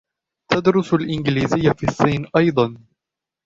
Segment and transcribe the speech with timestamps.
[0.51, 2.77] تُدرْسُ الإنجليزية في الصين أيضًا.